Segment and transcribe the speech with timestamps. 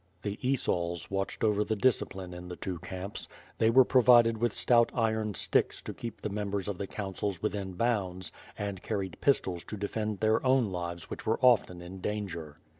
[0.23, 3.27] The Esauls watched over the discipline in the two camps;
[3.59, 7.73] they were provided with stout iron sticks to keep the members of the councils within
[7.73, 12.57] bounds, and carried pistols to defend their own lives which were often in danger.